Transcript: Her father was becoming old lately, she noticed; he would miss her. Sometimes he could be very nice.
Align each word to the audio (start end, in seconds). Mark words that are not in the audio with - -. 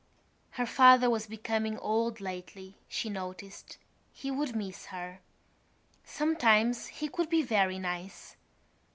Her 0.57 0.65
father 0.65 1.11
was 1.11 1.27
becoming 1.27 1.77
old 1.77 2.19
lately, 2.19 2.75
she 2.87 3.07
noticed; 3.07 3.77
he 4.11 4.31
would 4.31 4.55
miss 4.55 4.87
her. 4.87 5.19
Sometimes 6.03 6.87
he 6.87 7.07
could 7.07 7.29
be 7.29 7.43
very 7.43 7.77
nice. 7.77 8.35